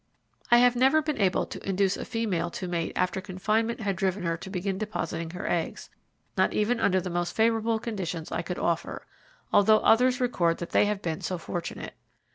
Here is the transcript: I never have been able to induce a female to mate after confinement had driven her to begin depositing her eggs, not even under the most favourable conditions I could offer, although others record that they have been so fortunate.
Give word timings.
I 0.49 0.67
never 0.67 0.97
have 0.97 1.05
been 1.05 1.21
able 1.21 1.45
to 1.45 1.63
induce 1.69 1.95
a 1.95 2.05
female 2.05 2.49
to 2.49 2.67
mate 2.67 2.93
after 2.95 3.21
confinement 3.21 3.81
had 3.81 3.95
driven 3.95 4.23
her 4.23 4.35
to 4.35 4.49
begin 4.49 4.79
depositing 4.79 5.29
her 5.29 5.47
eggs, 5.47 5.91
not 6.35 6.53
even 6.55 6.79
under 6.79 6.99
the 6.99 7.11
most 7.11 7.35
favourable 7.35 7.77
conditions 7.77 8.31
I 8.31 8.41
could 8.41 8.57
offer, 8.57 9.05
although 9.53 9.81
others 9.81 10.19
record 10.19 10.57
that 10.57 10.71
they 10.71 10.85
have 10.87 11.03
been 11.03 11.21
so 11.21 11.37
fortunate. 11.37 11.93